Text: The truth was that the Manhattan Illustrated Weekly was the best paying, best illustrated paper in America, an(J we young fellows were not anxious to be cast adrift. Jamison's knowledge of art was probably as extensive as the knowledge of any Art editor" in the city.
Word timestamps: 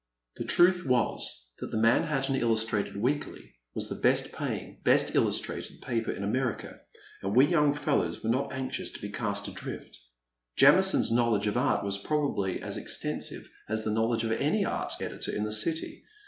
The 0.37 0.45
truth 0.45 0.83
was 0.83 1.51
that 1.59 1.69
the 1.69 1.77
Manhattan 1.77 2.33
Illustrated 2.35 2.97
Weekly 2.97 3.53
was 3.75 3.87
the 3.87 3.93
best 4.01 4.31
paying, 4.31 4.81
best 4.83 5.13
illustrated 5.13 5.79
paper 5.79 6.09
in 6.11 6.23
America, 6.23 6.81
an(J 7.21 7.35
we 7.35 7.45
young 7.45 7.75
fellows 7.75 8.23
were 8.23 8.31
not 8.31 8.51
anxious 8.51 8.89
to 8.93 8.99
be 8.99 9.11
cast 9.11 9.47
adrift. 9.47 9.99
Jamison's 10.55 11.11
knowledge 11.11 11.45
of 11.45 11.55
art 11.55 11.83
was 11.85 11.99
probably 11.99 12.63
as 12.63 12.77
extensive 12.77 13.47
as 13.69 13.83
the 13.83 13.91
knowledge 13.93 14.23
of 14.23 14.31
any 14.31 14.65
Art 14.65 14.91
editor" 14.99 15.35
in 15.35 15.43
the 15.43 15.53
city. 15.53 16.03